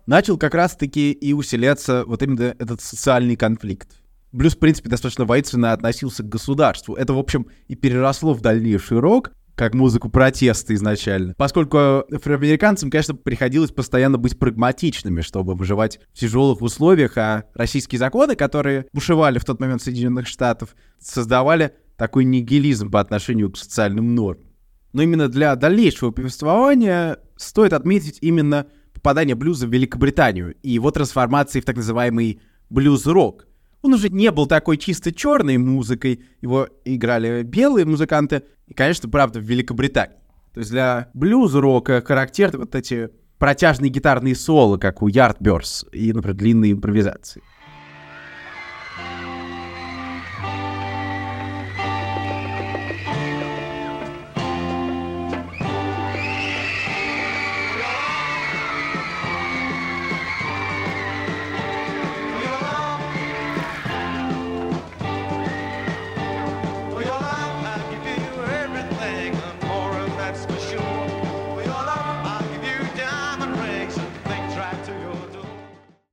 Начал 0.06 0.36
как 0.36 0.54
раз-таки 0.54 1.12
и 1.12 1.32
усиляться 1.32 2.04
вот 2.06 2.22
именно 2.22 2.54
этот 2.58 2.80
социальный 2.80 3.36
конфликт. 3.36 3.88
Блюз, 4.32 4.56
в 4.56 4.58
принципе, 4.58 4.90
достаточно 4.90 5.24
воинственно 5.24 5.72
относился 5.72 6.22
к 6.22 6.28
государству. 6.28 6.94
Это, 6.94 7.12
в 7.14 7.18
общем, 7.18 7.46
и 7.68 7.76
переросло 7.76 8.34
в 8.34 8.40
дальнейший 8.40 8.98
рок, 8.98 9.32
как 9.54 9.74
музыку 9.74 10.08
протеста 10.08 10.74
изначально. 10.74 11.34
Поскольку 11.36 12.04
афроамериканцам, 12.12 12.90
конечно, 12.90 13.14
приходилось 13.14 13.70
постоянно 13.70 14.18
быть 14.18 14.38
прагматичными, 14.38 15.20
чтобы 15.20 15.54
выживать 15.54 16.00
в 16.12 16.18
тяжелых 16.18 16.62
условиях, 16.62 17.18
а 17.18 17.44
российские 17.54 17.98
законы, 17.98 18.34
которые 18.34 18.86
бушевали 18.92 19.38
в 19.38 19.44
тот 19.44 19.60
момент 19.60 19.82
в 19.82 19.84
Соединенных 19.84 20.26
Штатов, 20.26 20.74
создавали 20.98 21.72
такой 21.96 22.24
нигилизм 22.24 22.90
по 22.90 23.00
отношению 23.00 23.50
к 23.50 23.58
социальным 23.58 24.14
нормам. 24.14 24.46
Но 24.92 25.02
именно 25.02 25.28
для 25.28 25.54
дальнейшего 25.56 26.10
повествования 26.10 27.18
стоит 27.36 27.72
отметить 27.72 28.18
именно 28.20 28.66
попадание 28.92 29.34
блюза 29.34 29.66
в 29.66 29.72
Великобританию 29.72 30.54
и 30.62 30.70
его 30.70 30.90
трансформации 30.90 31.60
в 31.60 31.64
так 31.64 31.76
называемый 31.76 32.40
блюз-рок. 32.70 33.46
Он 33.82 33.94
уже 33.94 34.08
не 34.08 34.30
был 34.30 34.46
такой 34.46 34.76
чисто 34.78 35.12
черной 35.12 35.58
музыкой, 35.58 36.24
его 36.40 36.68
играли 36.84 37.42
белые 37.42 37.84
музыканты, 37.84 38.44
и, 38.68 38.74
конечно, 38.74 39.08
правда, 39.08 39.40
в 39.40 39.42
Великобритании. 39.42 40.16
То 40.54 40.60
есть 40.60 40.70
для 40.70 41.10
блюз-рока 41.14 42.00
характерны 42.00 42.60
вот 42.60 42.74
эти 42.74 43.10
протяжные 43.38 43.90
гитарные 43.90 44.36
соло, 44.36 44.76
как 44.76 45.02
у 45.02 45.08
Yardbirds, 45.08 45.90
и, 45.90 46.12
например, 46.12 46.36
длинные 46.36 46.72
импровизации. 46.72 47.42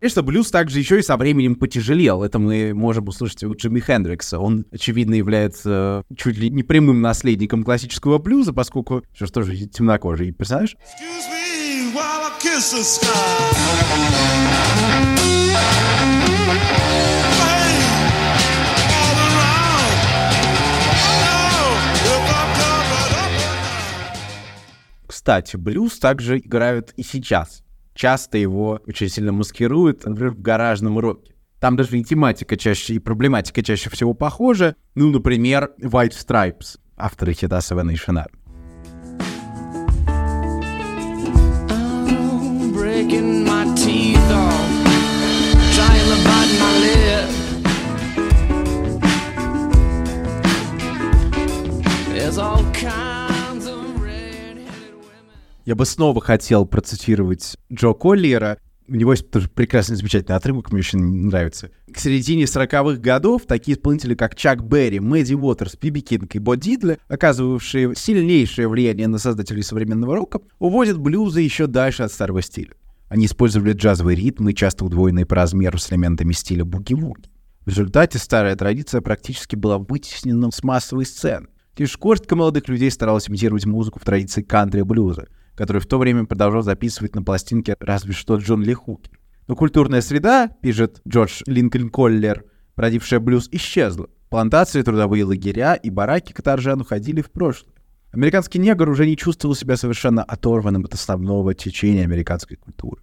Конечно, 0.10 0.24
блюз 0.24 0.50
также 0.50 0.80
еще 0.80 0.98
и 0.98 1.04
со 1.04 1.18
временем 1.18 1.54
потяжелел. 1.54 2.24
Это 2.24 2.40
мы 2.40 2.74
можем 2.74 3.08
услышать 3.08 3.44
у 3.44 3.54
Джимми 3.54 3.80
Хендрикса. 3.80 4.40
Он, 4.40 4.66
очевидно, 4.72 5.14
является 5.14 6.04
э, 6.10 6.16
чуть 6.16 6.36
ли 6.36 6.50
не 6.50 6.64
прямым 6.64 7.00
наследником 7.02 7.64
классического 7.64 8.18
блюза, 8.18 8.52
поскольку, 8.52 9.04
что 9.14 9.28
ж 9.28 9.30
тоже 9.30 9.56
темнокожий 9.68 10.32
персонаж. 10.32 10.78
Кстати, 25.06 25.56
блюз 25.56 26.00
также 26.00 26.40
играют 26.40 26.94
и 26.98 27.04
сейчас 27.04 27.62
часто 28.00 28.38
его 28.38 28.80
очень 28.88 29.10
сильно 29.10 29.34
маскируют, 29.34 30.06
например, 30.06 30.32
в 30.32 30.42
гаражном 30.42 30.98
роке. 31.00 31.34
Там 31.60 31.76
даже 31.76 32.00
и 32.00 32.04
тематика 32.04 32.56
чаще, 32.56 32.94
и 32.94 33.00
проблематика 33.00 33.62
чаще 33.62 33.90
всего 33.90 34.14
похожа. 34.14 34.76
Ну, 34.96 35.12
например, 35.12 35.72
White 35.82 36.14
Stripes, 36.14 36.80
авторы 36.96 37.34
хита 37.34 37.58
Seven 37.58 37.92
Nation 37.92 38.16
Army. 38.16 38.36
There's 52.14 52.38
all 52.38 52.64
kinds 52.74 53.19
я 55.66 55.76
бы 55.76 55.86
снова 55.86 56.22
хотел 56.22 56.66
процитировать 56.66 57.58
Джо 57.72 57.94
Коллиера. 57.94 58.58
У 58.88 58.96
него 58.96 59.12
есть 59.12 59.30
тоже 59.30 59.50
прекрасный, 59.50 59.98
замечательный 59.98 60.36
отрывок, 60.36 60.72
мне 60.72 60.80
очень 60.80 61.00
нравится. 61.00 61.70
К 61.94 62.00
середине 62.00 62.46
40-х 62.46 63.00
годов 63.00 63.44
такие 63.46 63.78
исполнители, 63.78 64.16
как 64.16 64.36
Чак 64.36 64.64
Берри, 64.64 65.00
Мэдди 65.00 65.36
Уотерс, 65.36 65.78
Биби 65.80 66.02
Кинг 66.02 66.34
и 66.36 66.40
Бо 66.40 66.58
Дидли, 66.58 66.98
оказывавшие 67.08 67.94
сильнейшее 67.96 68.68
влияние 68.68 69.08
на 69.08 69.20
создателей 69.20 69.62
современного 69.62 70.16
рока, 70.16 70.40
уводят 70.58 70.98
блюзы 70.98 71.42
еще 71.42 71.68
дальше 71.68 72.02
от 72.02 72.12
старого 72.12 72.42
стиля. 72.42 72.74
Они 73.10 73.28
использовали 73.28 73.74
джазовые 73.74 74.16
ритмы, 74.16 74.54
часто 74.54 74.86
удвоенные 74.86 75.28
по 75.28 75.36
размеру 75.36 75.78
с 75.78 75.92
элементами 75.92 76.34
стиля 76.34 76.66
буги-вуги. 76.66 77.30
В 77.66 77.70
результате 77.70 78.18
старая 78.18 78.56
традиция 78.56 79.02
практически 79.02 79.56
была 79.56 79.78
вытеснена 79.78 80.50
с 80.50 80.64
массовой 80.64 81.06
сцены. 81.06 81.48
Лишь 81.78 81.98
горстка 81.98 82.36
молодых 82.36 82.68
людей 82.68 82.90
старалась 82.90 83.30
имитировать 83.30 83.66
музыку 83.66 84.00
в 84.00 84.04
традиции 84.04 84.42
кантри-блюза— 84.42 85.28
который 85.60 85.82
в 85.82 85.88
то 85.88 85.98
время 85.98 86.24
продолжал 86.24 86.62
записывать 86.62 87.16
на 87.16 87.22
пластинке 87.22 87.76
разве 87.82 88.14
что 88.14 88.38
Джон 88.38 88.64
Ли 88.64 88.74
Хукер. 88.74 89.20
Но 89.46 89.58
культурная 89.58 90.00
среда, 90.00 90.48
пишет 90.62 91.02
Джордж 91.06 91.42
Линкольн 91.48 91.90
Коллер, 91.90 92.46
породившая 92.76 93.20
блюз, 93.20 93.50
исчезла. 93.52 94.08
Плантации, 94.30 94.82
трудовые 94.84 95.26
лагеря 95.26 95.74
и 95.74 95.90
бараки 95.90 96.32
каторжан 96.32 96.80
уходили 96.80 97.22
в 97.22 97.30
прошлое. 97.30 97.74
Американский 98.14 98.58
негр 98.58 98.90
уже 98.90 99.06
не 99.06 99.18
чувствовал 99.18 99.54
себя 99.54 99.76
совершенно 99.76 100.24
оторванным 100.24 100.86
от 100.86 100.94
основного 100.94 101.54
течения 101.54 102.06
американской 102.06 102.56
культуры. 102.56 103.02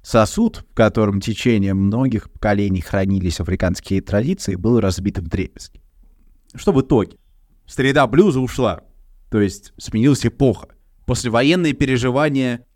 Сосуд, 0.00 0.64
в 0.70 0.74
котором 0.74 1.20
течение 1.20 1.74
многих 1.74 2.30
поколений 2.30 2.80
хранились 2.80 3.40
африканские 3.40 4.02
традиции, 4.02 4.54
был 4.54 4.78
разбит 4.78 5.18
в 5.18 5.26
дребезги. 5.26 5.80
Что 6.54 6.70
в 6.70 6.80
итоге? 6.80 7.16
Среда 7.66 8.06
блюза 8.06 8.38
ушла, 8.38 8.82
то 9.32 9.40
есть 9.40 9.72
сменилась 9.78 10.24
эпоха 10.24 10.68
послевоенные 11.08 11.72
переживания 11.72 12.66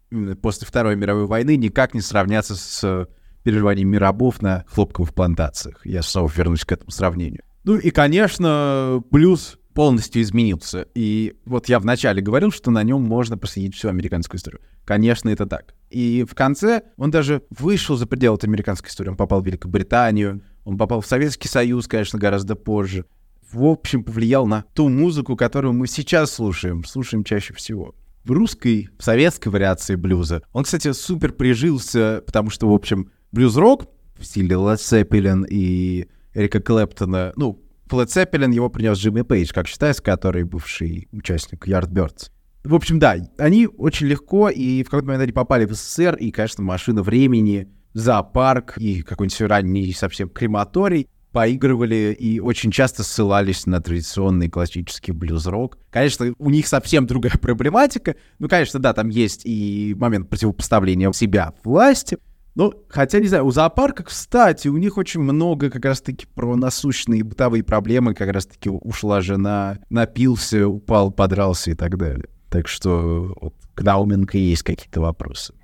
после 0.41 0.67
Второй 0.67 0.97
мировой 0.97 1.27
войны 1.27 1.57
никак 1.57 1.93
не 1.95 2.01
сравнятся 2.01 2.57
с 2.57 3.09
переживаниями 3.45 3.97
рабов 3.97 4.41
на 4.41 4.65
хлопковых 4.69 5.13
плантациях. 5.15 5.85
Я 5.85 6.03
снова 6.03 6.33
вернусь 6.35 6.65
к 6.65 6.73
этому 6.73 6.91
сравнению. 6.91 7.43
Ну 7.65 7.77
и, 7.77 7.91
конечно, 7.91 9.03
плюс 9.11 9.59
полностью 9.75 10.23
изменился. 10.23 10.87
И 10.95 11.35
вот 11.45 11.69
я 11.69 11.79
вначале 11.79 12.23
говорил, 12.23 12.51
что 12.51 12.71
на 12.71 12.83
нем 12.83 13.03
можно 13.03 13.37
проследить 13.37 13.75
всю 13.75 13.89
американскую 13.89 14.39
историю. 14.39 14.63
Конечно, 14.85 15.29
это 15.29 15.45
так. 15.45 15.75
И 15.91 16.25
в 16.29 16.35
конце 16.35 16.85
он 16.97 17.11
даже 17.11 17.43
вышел 17.51 17.97
за 17.97 18.07
пределы 18.07 18.39
американской 18.43 18.89
истории. 18.89 19.11
Он 19.11 19.17
попал 19.17 19.43
в 19.43 19.47
Великобританию, 19.47 20.43
он 20.65 20.79
попал 20.79 21.03
в 21.03 21.07
Советский 21.07 21.49
Союз, 21.49 21.87
конечно, 21.87 22.19
гораздо 22.19 22.55
позже. 22.55 23.05
В 23.51 23.65
общем, 23.65 24.05
повлиял 24.05 24.47
на 24.47 24.65
ту 24.73 24.89
музыку, 24.89 25.37
которую 25.37 25.75
мы 25.75 25.87
сейчас 25.87 26.33
слушаем, 26.33 26.85
слушаем 26.85 27.25
чаще 27.25 27.53
всего 27.53 27.95
в 28.25 28.31
русской, 28.31 28.89
в 28.99 29.03
советской 29.03 29.49
вариации 29.49 29.97
блюза. 29.97 30.43
Он, 30.53 30.65
кстати, 30.65 30.93
супер 30.93 31.33
прижился, 31.33 32.23
потому 32.25 32.51
что, 32.51 32.69
в 32.69 32.73
общем, 32.73 33.11
блюз-рок 33.33 33.87
в 34.17 34.25
стиле 34.25 34.57
Led 34.57 34.77
Zeppelin 34.77 35.47
и 35.49 36.09
Эрика 36.35 36.61
Клэптона, 36.61 37.33
ну, 37.37 37.63
в 37.87 37.95
Led 37.95 38.07
Zeppelin 38.07 38.53
его 38.53 38.71
принес 38.71 38.99
Джимми 38.99 39.23
Пейдж, 39.23 39.53
как 39.53 39.67
считается, 39.67 40.03
который 40.03 40.45
бывший 40.45 41.09
участник 41.13 41.67
Yardbirds. 41.67 42.31
В 42.65 42.75
общем, 42.75 42.99
да, 42.99 43.17
они 43.39 43.67
очень 43.67 44.07
легко, 44.07 44.49
и 44.49 44.83
в 44.83 44.87
какой-то 44.87 45.07
момент 45.07 45.25
они 45.25 45.33
попали 45.33 45.65
в 45.65 45.73
СССР, 45.73 46.15
и, 46.15 46.31
конечно, 46.31 46.63
машина 46.63 47.03
времени, 47.03 47.69
зоопарк 47.93 48.79
и 48.79 49.03
какой-нибудь 49.03 49.41
ранний 49.43 49.93
совсем 49.93 50.29
крематорий 50.29 51.09
поигрывали 51.33 52.17
и 52.19 52.39
очень 52.41 52.71
часто 52.71 53.03
ссылались 53.03 53.67
на 53.67 53.81
традиционный 53.81 54.49
классический 54.49 55.13
блюз-рок. 55.13 55.79
Конечно, 55.91 56.33
у 56.39 56.51
них 56.51 56.67
совсем 56.67 57.07
другая 57.07 57.33
проблематика. 57.41 58.17
Ну, 58.39 58.49
конечно, 58.49 58.79
да, 58.79 58.93
там 58.93 59.09
есть 59.09 59.43
и 59.45 59.97
момент 59.99 60.29
противопоставления 60.29 61.11
себя 61.13 61.55
власти. 61.65 62.19
Ну, 62.55 62.75
хотя, 62.89 63.19
не 63.19 63.29
знаю, 63.29 63.47
у 63.47 63.51
зоопарка, 63.51 64.05
кстати, 64.05 64.69
у 64.69 64.77
них 64.77 64.99
очень 64.99 65.21
много 65.21 65.71
как 65.71 65.87
раз-таки 65.87 66.27
про 66.27 66.55
насущные 66.55 67.25
бытовые 67.25 67.65
проблемы. 67.65 68.15
Как 68.15 68.31
раз-таки 68.31 68.69
ушла 68.69 69.23
жена, 69.23 69.79
напился, 69.89 70.69
упал, 70.69 71.11
подрался 71.11 71.71
и 71.71 71.75
так 71.75 71.97
далее. 71.97 72.29
Так 72.51 72.69
что 72.69 73.35
вот, 73.41 73.55
к 73.75 73.83
Науменко 73.83 74.37
есть 74.37 74.63
какие-то 74.63 75.01
вопросы. 75.01 75.55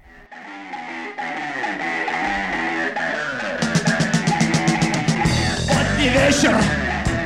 Поздний 6.08 6.26
вечер, 6.26 6.54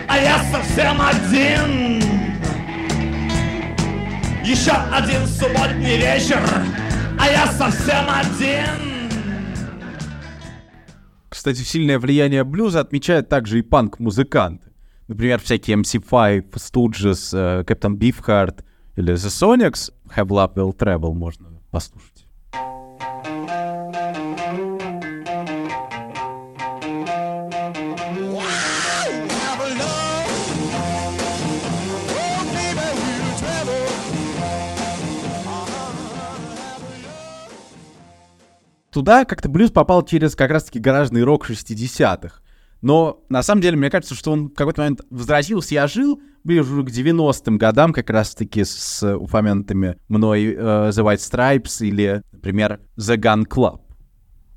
а 0.09 0.19
я 0.19 0.43
совсем 0.51 1.01
один. 1.01 2.01
Еще 4.45 4.73
один 4.73 5.27
субботний 5.27 5.97
вечер, 5.97 6.41
а 7.19 7.29
я 7.29 7.47
совсем 7.47 8.05
один. 8.09 9.23
Кстати, 11.29 11.59
сильное 11.59 11.99
влияние 11.99 12.45
блюза 12.45 12.81
отмечают 12.81 13.29
также 13.29 13.61
и 13.61 13.63
панк-музыканты. 13.63 14.73
Например, 15.09 15.41
всякие 15.41 15.77
MC5, 15.79 16.53
Stooges, 16.53 17.65
Captain 17.65 17.97
Beefheart 17.97 18.65
или 18.97 19.15
The 19.15 19.29
Sonics 19.29 19.93
Have 20.17 20.29
Love 20.29 20.55
Will 20.55 20.77
Travel 20.77 21.13
можно 21.15 21.49
послушать. 21.71 22.12
Туда 38.93 39.25
как-то 39.25 39.49
блюз 39.49 39.71
попал 39.71 40.05
через 40.05 40.37
как 40.37 40.51
раз-таки 40.51 40.79
гаражный 40.79 41.25
рок 41.25 41.49
60-х. 41.49 42.41
Но 42.83 43.25
на 43.29 43.43
самом 43.43 43.63
деле, 43.63 43.77
мне 43.77 43.91
кажется, 43.91 44.15
что 44.15 44.33
он 44.33 44.49
в 44.49 44.55
какой-то 44.55 44.83
момент 44.83 45.01
возвратился 45.09 45.75
и 45.75 45.79
ожил 45.79 46.21
ближе 46.45 46.83
к 46.83 46.89
90-м 46.89 47.57
годам, 47.57 47.93
как 47.93 48.11
раз-таки 48.11 48.65
с 48.65 49.17
упомянутыми 49.17 49.97
мной 50.09 50.47
э, 50.47 50.57
The 50.57 51.05
White 51.05 51.17
Stripes 51.17 51.87
или, 51.87 52.23
например, 52.33 52.81
The 52.99 53.17
Gun 53.17 53.47
Club. 53.47 53.81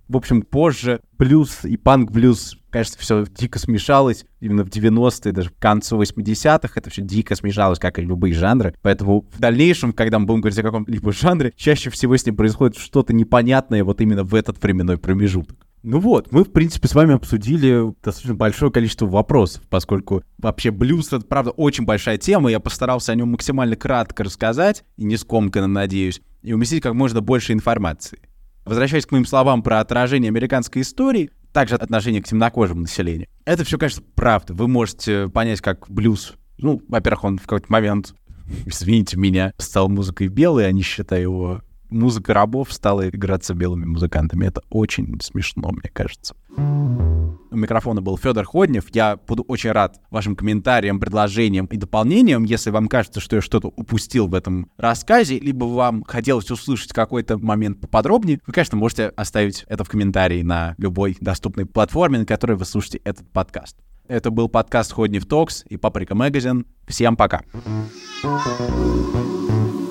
В 0.07 0.17
общем, 0.17 0.41
позже 0.41 1.01
блюз 1.17 1.63
и 1.63 1.77
панк-блюз 1.77 2.57
Конечно, 2.75 2.97
все 2.99 3.25
дико 3.33 3.57
смешалось 3.57 4.25
именно 4.41 4.65
в 4.65 4.67
90-е, 4.67 5.31
даже 5.31 5.49
к 5.49 5.57
концу 5.59 5.97
80-х. 5.97 6.73
Это 6.75 6.89
все 6.89 7.01
дико 7.01 7.33
смешалось, 7.33 7.79
как 7.79 7.99
и 7.99 8.01
любые 8.01 8.33
жанры. 8.33 8.75
Поэтому 8.81 9.21
в 9.31 9.39
дальнейшем, 9.39 9.93
когда 9.93 10.19
мы 10.19 10.25
будем 10.25 10.41
говорить 10.41 10.59
о 10.59 10.63
каком-либо 10.63 11.13
жанре, 11.13 11.53
чаще 11.55 11.89
всего 11.89 12.17
с 12.17 12.25
ним 12.25 12.35
происходит 12.35 12.75
что-то 12.75 13.13
непонятное 13.13 13.85
вот 13.85 14.01
именно 14.01 14.25
в 14.25 14.35
этот 14.35 14.61
временной 14.61 14.97
промежуток. 14.97 15.55
Ну 15.83 16.01
вот, 16.01 16.33
мы, 16.33 16.43
в 16.43 16.51
принципе, 16.51 16.89
с 16.89 16.95
вами 16.95 17.13
обсудили 17.13 17.93
достаточно 18.03 18.35
большое 18.35 18.73
количество 18.73 19.05
вопросов, 19.05 19.63
поскольку 19.69 20.23
вообще 20.37 20.71
блюз— 20.71 21.07
это, 21.13 21.25
правда, 21.25 21.51
очень 21.51 21.85
большая 21.85 22.17
тема, 22.17 22.51
я 22.51 22.59
постарался 22.59 23.13
о 23.13 23.15
нем 23.15 23.29
максимально 23.29 23.77
кратко 23.77 24.25
рассказать, 24.25 24.83
и 24.97 25.05
не 25.05 25.15
скомканно, 25.15 25.67
надеюсь, 25.67 26.21
и 26.41 26.51
уместить 26.51 26.83
как 26.83 26.93
можно 26.93 27.21
больше 27.21 27.53
информации. 27.53 28.19
Возвращаясь 28.65 29.05
к 29.05 29.11
моим 29.11 29.25
словам 29.25 29.61
про 29.61 29.79
отражение 29.79 30.29
американской 30.29 30.81
истории, 30.81 31.29
также 31.55 31.75
отношение 31.75 32.21
к 32.21 32.27
темнокожему 32.27 32.81
населению. 32.81 33.29
Это 33.45 33.63
все, 33.63 33.77
конечно, 33.77 34.03
правда. 34.13 34.53
Вы 34.53 34.67
можете 34.67 35.29
понять, 35.29 35.61
как 35.61 35.89
блюз, 35.89 36.33
ну, 36.57 36.81
во-первых, 36.89 37.23
он 37.23 37.37
в 37.37 37.43
какой-то 37.43 37.67
момент, 37.69 38.13
извините 38.65 39.15
меня, 39.17 39.53
стал 39.57 39.87
музыкой 39.87 40.27
белой, 40.27 40.67
а 40.67 40.71
не 40.73 40.81
считая 40.81 41.21
его 41.21 41.61
музыка 41.89 42.33
рабов 42.33 42.73
стала 42.73 43.07
играться 43.07 43.53
белыми 43.53 43.85
музыкантами. 43.85 44.45
Это 44.45 44.63
очень 44.69 45.17
смешно, 45.21 45.69
мне 45.71 45.89
кажется. 45.93 46.35
У 46.57 47.57
микрофона 47.57 48.01
был 48.01 48.17
Федор 48.17 48.43
Ходнев. 48.43 48.85
Я 48.93 49.15
буду 49.15 49.43
очень 49.43 49.71
рад 49.71 50.01
вашим 50.09 50.35
комментариям, 50.35 50.99
предложениям 50.99 51.67
и 51.67 51.77
дополнениям. 51.77 52.43
Если 52.43 52.69
вам 52.69 52.89
кажется, 52.89 53.21
что 53.21 53.37
я 53.37 53.41
что-то 53.41 53.69
упустил 53.69 54.27
в 54.27 54.33
этом 54.33 54.69
рассказе, 54.75 55.39
либо 55.39 55.63
вам 55.63 56.03
хотелось 56.03 56.51
услышать 56.51 56.91
какой-то 56.91 57.37
момент 57.37 57.79
поподробнее, 57.79 58.41
вы, 58.45 58.51
конечно, 58.51 58.77
можете 58.77 59.07
оставить 59.15 59.65
это 59.69 59.85
в 59.85 59.89
комментарии 59.89 60.41
на 60.41 60.75
любой 60.77 61.15
доступной 61.21 61.65
платформе, 61.65 62.19
на 62.19 62.25
которой 62.25 62.57
вы 62.57 62.65
слушаете 62.65 62.97
этот 63.05 63.31
подкаст. 63.31 63.77
Это 64.07 64.31
был 64.31 64.49
подкаст 64.49 64.91
Ходнев 64.91 65.25
Токс 65.25 65.63
и 65.69 65.77
Паприка 65.77 66.13
Магазин. 66.13 66.65
Всем 66.87 67.15
пока. 67.15 67.43
thank 68.21 69.79
you 69.79 69.84